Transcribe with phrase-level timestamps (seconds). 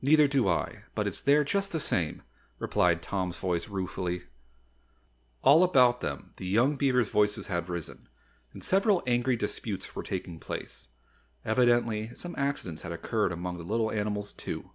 [0.00, 2.22] "Neither do I, but it's there just the same,"
[2.60, 4.26] replied Tom's voice ruefully.
[5.42, 8.08] All about them the young beavers' voices had risen,
[8.52, 10.86] and several angry disputes were taking place.
[11.44, 14.70] Evidently some accidents had occurred among the little animals, too.